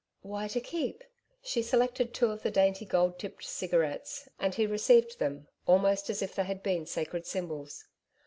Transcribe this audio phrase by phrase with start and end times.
[0.23, 1.03] 'Why to keep?'
[1.43, 6.23] She selected two of the dainty gold tipped cigarettes, and he received them almost as
[6.23, 7.85] if they had been sacred symbols.